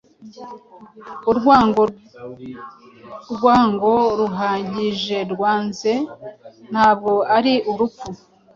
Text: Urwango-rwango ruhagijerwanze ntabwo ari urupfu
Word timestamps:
Urwango-rwango 1.29 3.91
ruhagijerwanze 4.19 5.91
ntabwo 6.71 7.11
ari 7.37 7.53
urupfu 7.71 8.09